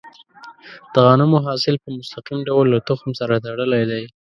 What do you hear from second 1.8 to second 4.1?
په مستقیم ډول له تخم سره تړلی دی.